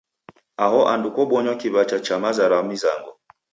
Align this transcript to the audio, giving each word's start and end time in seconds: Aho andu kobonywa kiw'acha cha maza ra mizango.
Aho 0.63 0.79
andu 0.93 1.07
kobonywa 1.15 1.53
kiw'acha 1.59 1.97
cha 2.05 2.15
maza 2.23 2.45
ra 2.51 2.59
mizango. 2.69 3.11